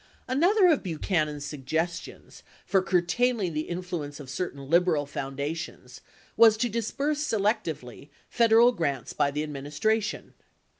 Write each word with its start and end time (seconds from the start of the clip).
72 0.27 0.31
Another 0.39 0.73
of 0.73 0.81
Buchanan's 0.81 1.45
suggestions 1.45 2.41
for 2.65 2.81
curtailing 2.81 3.53
the 3.53 3.69
influence 3.69 4.19
of 4.19 4.31
certain 4.31 4.67
liberal 4.67 5.05
foundations 5.05 6.01
was 6.35 6.57
to 6.57 6.69
disburse 6.69 7.19
selectively 7.19 8.09
Federal 8.27 8.71
grants 8.71 9.13
by 9.13 9.29
the 9.29 9.43
administration. 9.43 10.33